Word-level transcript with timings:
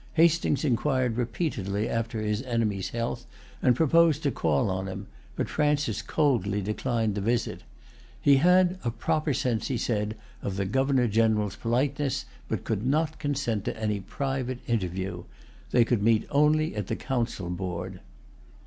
Hastings 0.13 0.65
inquired 0.65 1.15
repeatedly 1.15 1.87
after 1.87 2.21
his 2.21 2.41
enemy's 2.41 2.89
health, 2.89 3.27
and 3.61 3.75
proposed 3.75 4.23
to 4.23 4.31
call 4.31 4.71
on 4.71 4.87
him; 4.87 5.05
but 5.35 5.47
Francis 5.47 6.01
coldly 6.01 6.59
declined 6.59 7.13
the 7.13 7.21
visit. 7.21 7.61
He 8.19 8.37
had 8.37 8.79
a 8.83 8.89
proper 8.89 9.31
sense, 9.31 9.67
he 9.67 9.77
said, 9.77 10.17
of 10.41 10.55
the 10.55 10.65
Governor 10.65 11.07
General's[Pg 11.07 11.63
175] 11.65 11.97
politeness, 12.01 12.25
but 12.47 12.63
could 12.63 12.83
not 12.83 13.19
consent 13.19 13.63
to 13.65 13.79
any 13.79 13.99
private 13.99 14.61
interview. 14.67 15.21
They 15.69 15.85
could 15.85 16.01
meet 16.01 16.25
only 16.31 16.75
at 16.75 16.87
the 16.87 16.95
council 16.95 17.51
board. 17.51 17.99